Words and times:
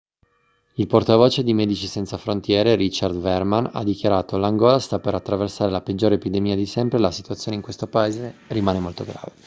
il 0.77 0.87
portavoce 0.87 1.43
di 1.43 1.53
medici 1.53 1.85
senza 1.85 2.17
frontiere 2.17 2.73
richard 2.73 3.15
veerman 3.19 3.69
ha 3.71 3.83
dichiarato 3.83 4.35
l'angola 4.39 4.79
sta 4.79 4.97
per 4.97 5.13
attraversare 5.13 5.69
la 5.69 5.81
peggiore 5.83 6.15
epidemia 6.15 6.55
di 6.55 6.65
sempre 6.65 6.97
e 6.97 7.01
la 7.01 7.11
situazione 7.11 7.57
in 7.57 7.61
questo 7.61 7.85
paese 7.85 8.33
rimane 8.47 8.79
molto 8.79 9.03
grave 9.03 9.33